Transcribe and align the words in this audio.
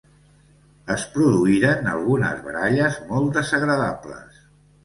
Es 0.93 1.03
produïren 1.17 1.91
algunes 1.93 2.41
baralles 2.49 2.99
molt 3.13 3.39
desagradables 3.39 4.43